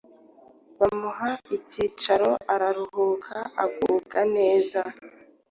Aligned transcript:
bamuha 0.79 1.29
icyicaro 1.57 2.31
araruhuka 2.53 3.37
agubwa 3.63 4.19
neza 4.35 4.79